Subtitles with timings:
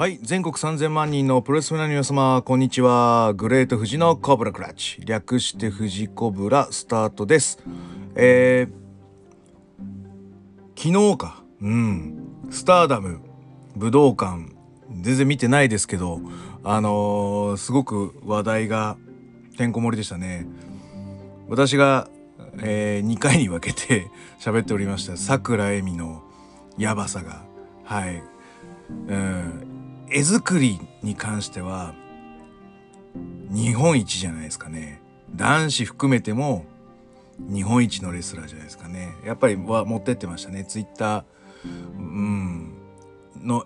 [0.00, 0.18] はい。
[0.22, 3.34] 全国3000万人のプロレスファンの皆様、こんにちは。
[3.34, 4.98] グレート富士のコブラクラッチ。
[5.04, 7.58] 略して富士コブラスタートです。
[8.14, 11.44] えー、昨日か。
[11.60, 12.14] うん。
[12.48, 13.20] スターダム、
[13.76, 14.46] 武道館、
[15.02, 16.22] 全然見てないですけど、
[16.64, 18.96] あのーすごく話題が
[19.58, 20.46] てんこ盛りでしたね。
[21.46, 22.08] 私が、
[22.62, 25.18] え2回に分けて 喋っておりました。
[25.18, 26.22] 桜恵美の
[26.78, 27.44] やばさが。
[27.84, 28.22] はい。
[29.08, 29.69] うん。
[30.10, 31.94] 絵作りに関しては
[33.50, 35.00] 日本一じゃないですかね。
[35.34, 36.64] 男子含めても
[37.38, 39.14] 日本一のレスラーじゃないですかね。
[39.24, 40.64] やっぱりは持ってってましたね。
[40.64, 41.24] ツイッター
[41.96, 42.74] うん。
[43.40, 43.64] の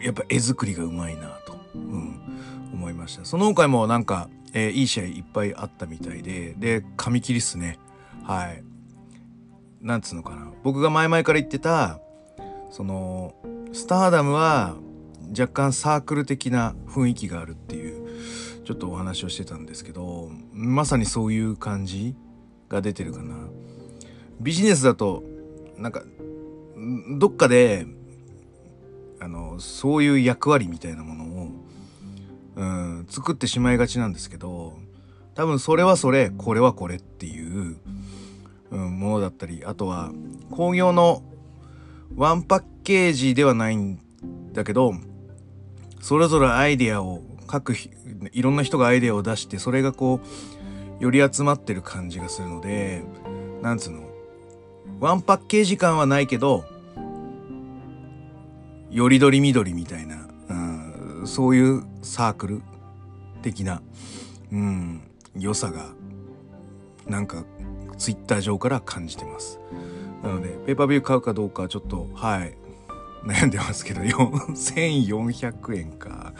[0.00, 2.20] やっぱ絵作りがうまいなと、うん、
[2.72, 3.24] 思いました。
[3.24, 6.54] その他にもなんか、えーいい試合いっぱいあったみたいで。
[6.54, 7.78] で紙切りっすね。
[8.22, 8.62] はい。
[9.80, 10.50] なんつうのかな。
[10.62, 12.00] 僕が前々から言ってた
[12.70, 13.34] その
[13.72, 14.76] スターダムは
[15.30, 22.14] 若干サークル的な雰囲気があるっていうちょっとお話をしてたんですけどまさにそういう感じ
[22.68, 23.36] が出てるかな。
[24.40, 25.22] ビジネスだと
[25.78, 26.02] なんか
[27.18, 27.86] どっかで
[29.20, 31.48] あのそういう役割みたいなものを、
[32.56, 34.74] うん、作ってしまいがちなんですけど
[35.34, 37.76] 多分それはそれこれはこれっていう、
[38.70, 40.10] うん、ものだったりあとは
[40.50, 41.22] 工業の
[42.14, 43.98] ワンパッケージではないん
[44.52, 44.92] だけど
[46.06, 47.90] それぞれアイデアを各ひ
[48.30, 50.20] いろんな人がアイデアを出してそれがこ
[51.00, 53.02] うより集まってる感じがするので
[53.60, 54.08] なんつうの
[55.00, 56.64] ワンパッケージ感はないけど
[58.88, 62.62] よりどりみどりみたいな、うん、そういうサークル
[63.42, 63.82] 的な、
[64.52, 65.02] うん、
[65.36, 65.88] 良さが
[67.08, 67.42] なんか
[67.98, 69.58] ツイッター上から感じてます。
[70.22, 72.56] なのでペーパービュー買うかどうかちょっとはい
[73.26, 76.32] 悩んでますけど4400円か。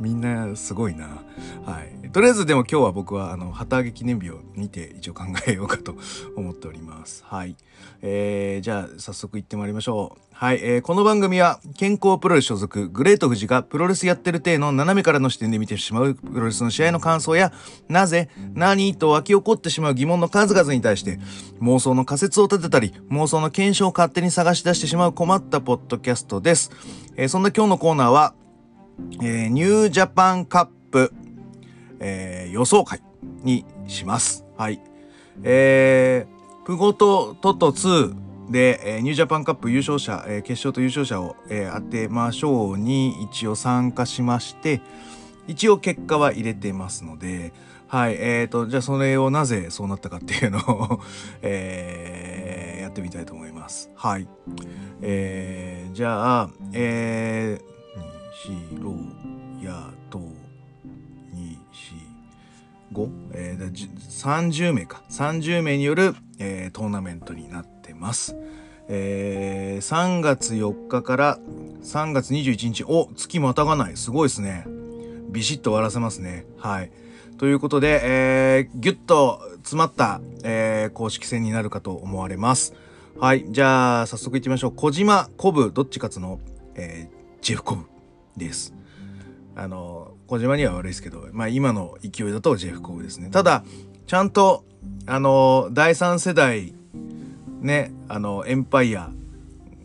[0.00, 1.22] みんなすごいな。
[1.64, 2.01] はい。
[2.12, 5.96] とりあえずでも今日は僕はあの旗揚げ記念日を見て一応考えようかと
[6.36, 7.24] 思っております。
[7.24, 7.56] はい。
[8.02, 10.22] えー、じゃあ早速行ってまいりましょう。
[10.32, 17.52] はい、えーこの番組は健康プロレス所属グレート富士がプロレスやってる体の斜めからの視点で見てしまうプロレスの試合の感想や
[17.88, 21.18] なぜ何と湧き起こってしまう疑問の数々に対して
[21.60, 26.72] 妄想の仮説を立てたり妄想の検証を勝手に探し出してしまう困ったポッドキャストです、
[27.16, 28.34] えーそんな今日のコーナーは、
[29.22, 31.14] えーニュージャパンカップ、
[32.02, 33.00] えー予想会
[33.42, 34.80] にしますはい
[35.42, 44.80] えー、プゴトトト2で、えーニュージャパンカップ優勝者、えー決勝と優勝者を、えー当てましょうに一応参加しまして、
[45.46, 47.52] 一応結果は入れてますので、
[47.88, 51.00] はい、えーと、じゃあそれをなぜそうなったかっていうのを、
[51.42, 53.90] えーやってみたいと思います。
[53.94, 54.28] はい。
[55.00, 58.94] えーじゃあ、えー、にしろ
[59.62, 60.20] やと、
[62.92, 65.02] 5、えー30名か。
[65.10, 68.36] 30名による、えートーナメントになってます、
[68.88, 71.38] えー3月4日から
[71.82, 73.96] 3月21日お月またがない。
[73.96, 74.66] すごいですね。
[75.30, 76.44] ビシッと終わらせますね。
[76.58, 76.90] はい。
[77.38, 82.74] ということで、えー、ギュッと詰まった、えー公式戦になるかと思われます。
[83.18, 83.46] はい。
[83.48, 84.72] じゃあ早速いってみましょう。
[84.72, 86.40] 小島コブどっち勝つの、
[86.74, 87.84] えージェフコブ
[88.36, 88.72] です。
[89.56, 93.28] あの、小島には悪いですけど、まあ今の勢いだとジェフコブですね。
[93.28, 93.64] ただ、
[94.06, 94.64] ちゃんと、
[95.04, 96.72] あの、第三世代、
[97.60, 99.10] ね、あの、エンパイア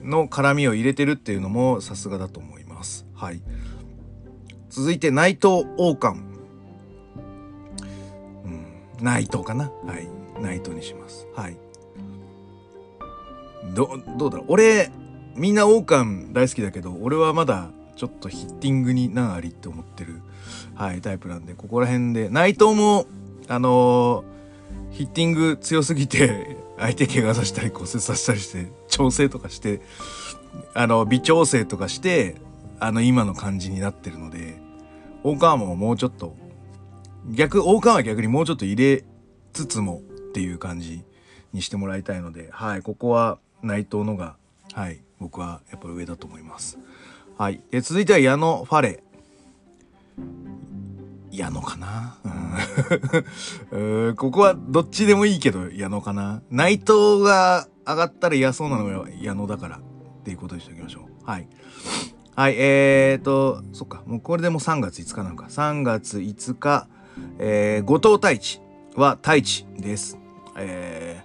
[0.00, 3.04] の絡みを入れてるっていうのもさすがだと思います。
[3.12, 3.42] はい。
[4.70, 6.24] 続いて、内藤王冠。
[8.44, 9.72] うん、内藤かな？
[9.84, 10.08] はい。
[10.40, 11.26] 内藤にします。
[11.34, 11.56] はい。
[13.74, 14.46] ど、どうだろう？
[14.50, 14.92] 俺、
[15.34, 20.20] みんな王冠大好きだけど、俺はまだちょっとヒッティングに難ありって思ってる、
[20.74, 23.06] はい、タイプなんで、ここら辺で、内藤も、
[23.48, 24.36] あのー
[24.96, 29.82] ヒッティング強すぎて、 相手怪我させたり骨折させたりして、調整とかして、
[30.72, 32.36] あの、微調整とかして、
[32.80, 34.58] あの、今の感じになってるので、
[35.22, 36.34] 王冠ももうちょっと、
[37.30, 39.04] 逆、王冠は逆にもうちょっと入れ
[39.52, 41.02] つつもっていう感じ
[41.52, 44.36] にしてもらいたいので、はい、ここは内藤のが、
[44.72, 46.78] はい、僕はやっぱり上だと思います。
[47.38, 47.60] はい。
[47.70, 49.02] で続いては矢野ファレ。
[51.30, 52.16] 矢野かな、
[53.70, 56.40] うん、 うここはどっちでもいいけど矢野かな？
[56.50, 59.80] 内藤が上がったら嫌そうなのが矢野だからっ
[60.24, 61.02] ていうことにしておきましょう。
[61.28, 61.48] はい。
[62.34, 65.46] はい、えーと、そっか、もうこれでもう3月5日なのか。
[65.46, 66.88] 3月5日、
[67.38, 68.60] えー、後藤太一
[68.94, 70.18] は太一です。
[70.56, 71.22] え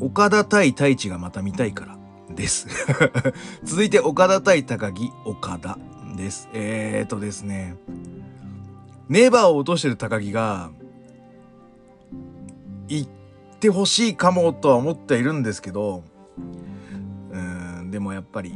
[0.00, 1.98] ー、岡田対太一がまた見たいから
[2.34, 2.66] です。
[3.64, 5.78] 続いて岡田対高木岡田
[6.16, 6.48] です。
[6.52, 7.76] えーとですね。
[9.08, 10.70] ネバーを落としてる高木が、
[12.88, 13.10] 行っ
[13.60, 16.02] てほしいかもとは思っているんですけど、
[17.32, 18.54] うん、でもやっぱり、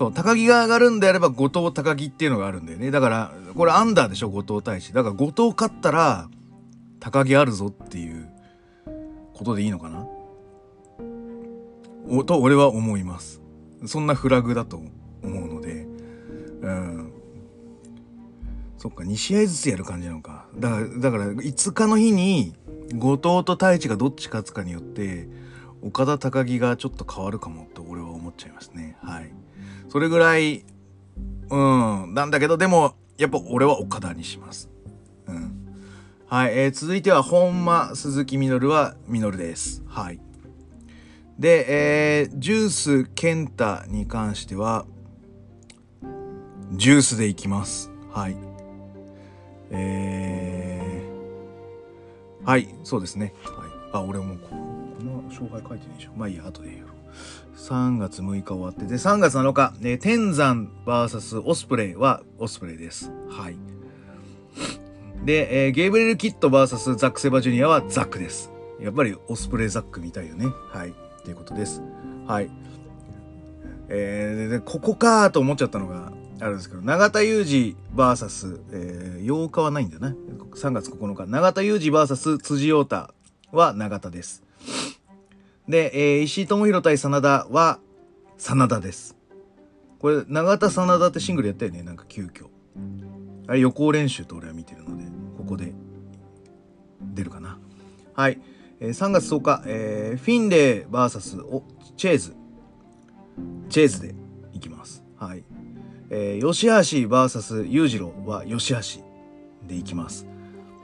[0.00, 2.90] そう、高木が上がるんであれば後藤高木っていうのがあるんだよね。
[2.90, 4.94] だから、これアンダーでしょ、後藤大使。
[4.94, 6.30] だから後藤勝ったら、
[7.00, 8.30] 高木あるぞっていう
[9.34, 10.06] ことでいいのかな
[12.24, 13.40] と俺は思います。
[13.86, 14.76] そんなフラグだと
[15.22, 15.86] 思うので、
[16.62, 17.12] うん。
[18.78, 20.46] そっか、2試合ずつやる感じなのか。
[20.56, 22.54] だから、だから5日の日に、
[22.94, 25.28] 後藤と太一がどっち勝つかによって、
[25.82, 28.96] 岡田高木がちょっと変わるかもと俺は思っちゃいますね。
[29.02, 29.32] はい。
[29.88, 30.64] それぐらい、
[31.50, 34.70] うん、なんだけど、でも、やっぱ俺は岡田にします。
[35.26, 35.60] うん。
[36.26, 39.82] はい、えー、続いては本間鈴木みのるはみのるです。
[39.86, 40.20] はい。
[41.40, 44.84] で、えー、ジュース健太に関しては、
[46.72, 47.90] ジュースでいきます。
[48.12, 48.36] はい。
[49.70, 53.32] えー、はい、そうですね。
[53.42, 53.70] はい。
[53.90, 54.56] あ、俺もここ
[55.02, 56.10] の勝敗書いてないでしょ。
[56.14, 56.86] まあいいや、後で言う。
[57.56, 63.10] 3月6日終わって、で、3月7日、ね、天山 VS オスプレイはオスプレイです。
[63.30, 63.56] はい。
[65.24, 68.52] で、えー、ゲーブレル・キッド VS ザック・セバジュニアはザックです。
[68.78, 70.44] やっぱりオスプレイザックみたいよね。
[70.70, 70.92] はい。
[71.20, 71.82] っていうことです。
[72.26, 72.50] はい。
[73.88, 80.16] えー、で、ここかと思っちゃったのがあるんですけど、永田裕二 VS、えー、8日はないんだよね。
[80.54, 81.26] 3月9日。
[81.26, 83.12] 永田裕二 VS 辻陽太
[83.52, 84.42] は永田です。
[85.68, 87.78] で、えー、石井智弘対真田は
[88.38, 89.16] 真田です。
[89.98, 92.46] これ、永田真田ってシングルやったよね、なんか急遽。
[93.46, 95.04] あれ予行練習と俺は見てるので、
[95.36, 95.74] ここで
[97.00, 97.58] 出るかな。
[98.14, 98.40] はい。
[98.80, 101.62] 3月10日、えー、フィンレイ VS お
[101.96, 102.34] チェーズ。
[103.68, 104.14] チェーズで
[104.54, 105.04] いきます。
[105.16, 105.44] はい。
[106.08, 106.72] えー、吉橋
[107.08, 109.04] VS 裕次郎は吉橋
[109.66, 110.26] でいきます。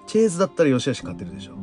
[0.07, 1.55] チェーズだったら吉橋勝ってるでしょ。
[1.55, 1.61] うん。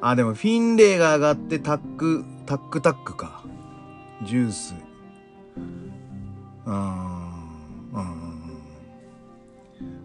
[0.00, 3.44] あ、でもフィンレイが上がってタック、タックタックか。
[4.24, 4.74] ジュース。
[6.64, 6.74] うん。
[7.92, 8.20] うん。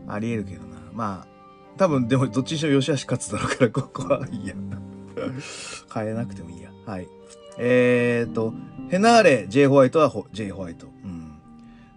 [0.08, 0.76] ありえるけどな。
[0.94, 1.35] まあ、
[1.78, 4.56] 多分でもどっちにしろ吉橋勝つだろうから、ここはいいや。
[5.94, 6.72] 変えなくてもいいや。
[6.86, 7.08] はい。
[7.58, 8.54] えーと、
[8.90, 10.88] ヘナーレ、J ホワイトは J ホワイト。
[11.04, 11.38] うん。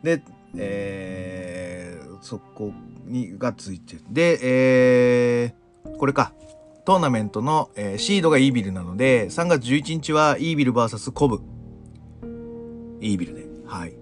[0.02, 0.22] で、
[0.56, 2.72] えー、そこ
[3.04, 4.02] にがついてる。
[4.10, 6.32] で、えー、これか。
[6.84, 11.42] トーナメントの、えー、シードがイービルなので、3月11日はイービル VS コブ。
[13.02, 13.44] イービルで。
[13.66, 13.92] はい。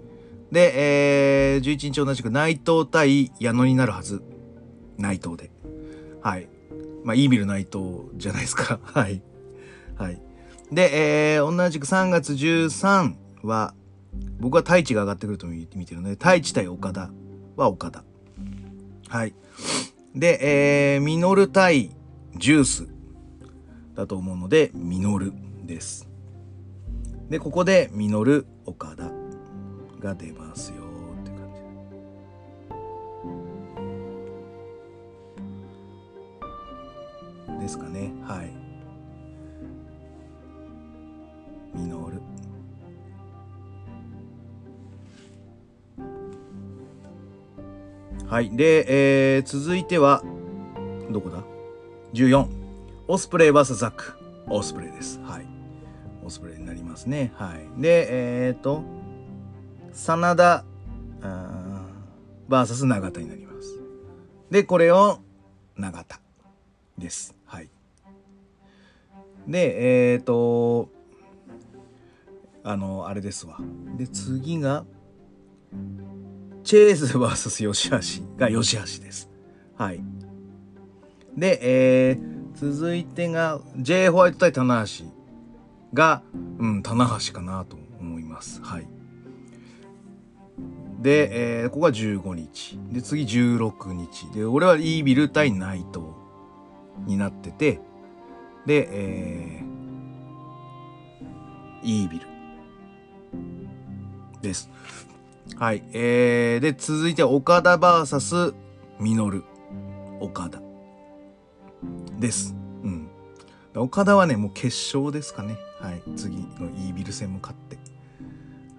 [0.52, 4.22] で、えー、11日同じく内藤対矢野になるはず。
[4.98, 5.50] 内藤で。
[6.26, 6.48] はい。
[7.04, 8.80] まあ、イービル内藤じゃないですか。
[8.92, 9.22] はい。
[9.94, 10.20] はい。
[10.72, 13.14] で、えー、同じく3月13
[13.44, 13.74] は、
[14.40, 17.12] 僕は太一が上がってくると見てるので、太一対岡田
[17.54, 18.02] は岡田。
[19.06, 19.34] はい。
[20.16, 21.92] で、えー、ミノル対
[22.36, 22.88] ジュース
[23.94, 25.32] だと思うので、ミノル
[25.64, 26.08] です。
[27.30, 29.12] で、ここでミノル、岡田
[30.00, 30.85] が出ますよ。
[37.66, 38.12] ですかね。
[38.22, 38.52] はい。
[41.74, 42.22] ミノル。
[48.28, 48.56] はい。
[48.56, 50.22] で、えー、続いては
[51.10, 51.42] どこだ
[52.14, 52.46] ？14
[53.08, 54.12] オスプレイ VS ザック。
[54.48, 55.20] オスプレイです。
[55.24, 55.46] はい。
[56.24, 57.32] オスプレイになりますね。
[57.34, 57.82] はい。
[57.82, 58.84] でえっ、ー、と
[59.92, 60.64] 真田
[62.48, 63.80] VS 永田になります。
[64.52, 65.18] でこれを
[65.76, 66.20] 永田
[66.96, 67.35] です。
[69.46, 70.88] で、えっ、ー、と、
[72.64, 73.58] あの、あれですわ。
[73.96, 74.84] で、次が、
[76.64, 79.30] チェーズ VS 吉橋が吉橋です。
[79.76, 80.00] はい。
[81.36, 85.04] で、えー、続いてが、J ホワイト対棚橋
[85.94, 86.22] が、
[86.58, 88.60] うん、棚橋かなと思います。
[88.62, 88.88] はい。
[91.00, 92.80] で、えー、ここが15日。
[92.90, 94.30] で、次16日。
[94.32, 96.26] で、俺はイービル対ナイト。
[97.04, 97.80] になってて、
[98.66, 102.26] で、えー、イービル
[104.42, 104.70] です。
[105.56, 105.82] はい。
[105.92, 108.54] えー、で、続いて岡田 VS
[109.00, 109.44] ミノル。
[110.20, 110.60] 岡田。
[112.18, 112.54] です。
[112.82, 113.08] うん。
[113.74, 115.56] 岡田はね、もう決勝ですかね。
[115.80, 116.02] はい。
[116.16, 116.44] 次の
[116.76, 117.78] イービル戦も勝って。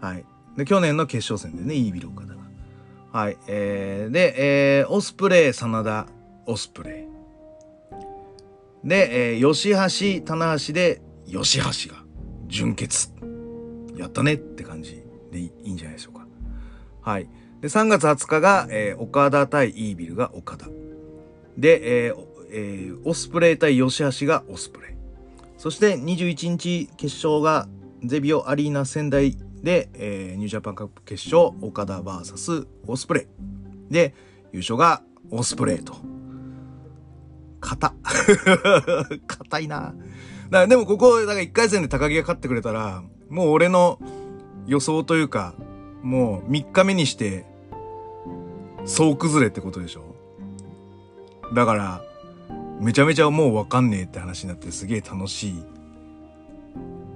[0.02, 0.26] はい。
[0.58, 2.42] で、去年の決勝戦でね、イービル岡田が。
[3.12, 3.38] はい。
[3.48, 6.08] えー、で、えー、オスプレイ、真田、
[6.46, 7.07] オスプレイ。
[8.88, 9.72] で、えー、吉
[10.22, 12.06] 橋、棚橋で、吉橋が
[12.48, 13.12] 純潔。
[13.98, 16.26] やったねって感じでいいんじゃないでしょうか。
[17.02, 17.28] はい。
[17.60, 20.68] で、3月20日が、えー、岡田対イービルが岡田。
[21.58, 24.96] で、えーえー、オスプレイ対吉橋がオスプレイ。
[25.58, 27.68] そして21日決勝が
[28.06, 33.28] ゼビオアリーナ仙台で、えー、ニュージャパンカップ決勝、岡田 VS オスプレ
[33.90, 33.94] イ。
[33.94, 34.16] で、
[34.54, 36.17] 優勝がオスプレイと。
[37.68, 37.94] 硬。
[39.28, 39.94] 硬いな。
[40.50, 44.00] だでもここ、だから1回戦で高木が勝ってくれたら、もう俺の
[44.66, 45.54] 予想というか、
[46.02, 47.46] もう3日目にして、
[48.86, 50.16] 総崩れってことでしょ
[51.54, 52.02] だから、
[52.80, 55.64] めちゃめちゃもうわかんねえって話になってすげえ楽しい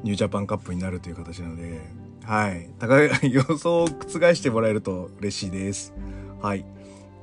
[0.03, 1.79] ニュージャパンカップになるという形なので、
[2.25, 2.69] はい。
[2.79, 5.93] 高い予想を覆してもらえると嬉しいです。
[6.41, 6.65] はい。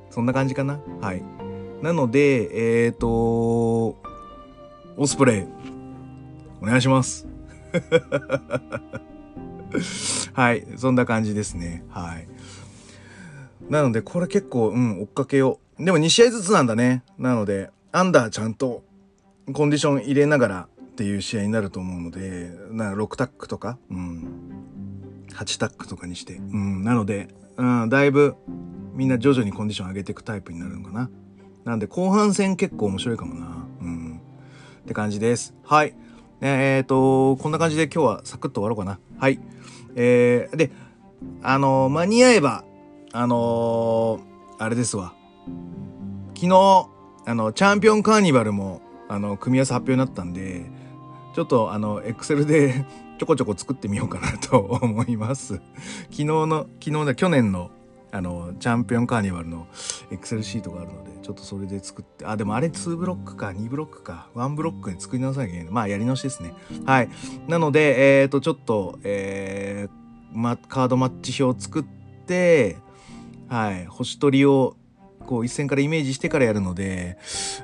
[0.09, 0.79] そんな感じかな？
[1.01, 1.23] はい。
[1.81, 3.97] なので、えっ、ー、と、
[4.97, 5.45] オスプレイ、
[6.61, 7.25] お願いします。
[10.33, 10.67] はい。
[10.75, 11.85] そんな感じですね。
[11.89, 12.27] はい。
[13.69, 15.85] なので、これ結構、うん、追っかけよう。
[15.85, 17.03] でも2試合ずつなんだね。
[17.17, 18.83] なので、アンダーちゃんと
[19.53, 24.27] コンディション入れながらっていう試合になると思うので、な6タックとか、うん、
[25.31, 28.35] 8タックとかにして、うん、なので、うん、だいぶ
[28.93, 31.09] みんな徐々にコンディション上げていくタイプになるのかな。
[31.69, 33.67] なんで後半戦結構面白いかもな。
[33.81, 34.21] うん。
[34.81, 35.53] って感じです。
[35.63, 35.93] はい。
[36.41, 38.99] えっ、ー、と、こんな感じで今日はサクッと終わろうかな。
[39.19, 39.39] はい。
[39.95, 40.71] えー、で、
[41.43, 42.63] あのー、間に合えば、
[43.13, 45.13] あのー、あれですわ。
[46.33, 46.89] 昨日、
[47.27, 50.65] あの、チャンピオンカーニバルも、あの、組み合わせ発表になったんで、
[51.35, 52.83] ちょっと、あの、エクセルで
[53.19, 55.61] ちょこちょこ作ってみようかなと思います。
[56.05, 57.69] 昨日の、昨日で去年の、
[58.11, 59.67] あの、チャンピオンカーニバルの
[60.11, 65.73] エクセルシートがあるので、ちょっとそれで作って、あ、でもあれ2ブロックか、2ブロックか、1ブロックに作り直さなきゃいけない。
[65.73, 66.53] まあ、やり直しですね。
[66.85, 67.09] はい。
[67.47, 71.83] なので、えっ、ー、と、ちょっと、えー、ま、カードマッチ表を作っ
[72.25, 72.77] て、
[73.47, 74.75] はい、星取りを
[75.29, 77.19] こう一線からイメージしてからやるので、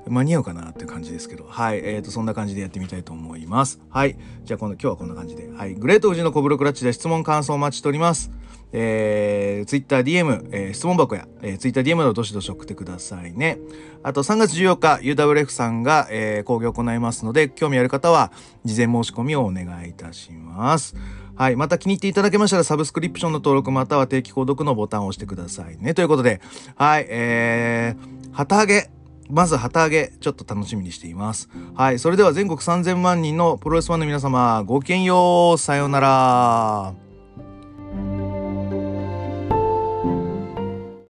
[0.07, 3.81] 間に合うかなっていう感じですけど、はい、えーと、そんな感じでやってみたいと思います。
[3.89, 8.29] はい、じゃあ今度、今日はこんな感じで、はい、グレート富士のコブロクラッチで質問感想をお待ちしております。
[8.71, 13.59] えー、Twitter DM、えー、質問箱や、えー、Twitter DM のどしどし送ってくださいね。
[14.03, 18.31] あと3月14日、UWF さんが、えー、講義を行いますので、興味ある方は、
[18.63, 20.95] 事前申し込みをお願いいたします。
[21.35, 21.55] はい。
[21.55, 25.93] また気に入っていただけましたら、サブスクリプションの登録または定期購読のボタンを押してくださいね。
[25.93, 26.41] ということで、
[26.75, 27.05] はい。
[27.09, 28.89] えー、旗揚げ。
[29.29, 31.49] まず旗揚げ、ちょっと楽しみにしています。
[31.73, 31.99] はい。
[31.99, 35.57] それでは全国3000万人のプロレスファンの皆様、ごきげんよう。
[35.57, 37.04] さようなら。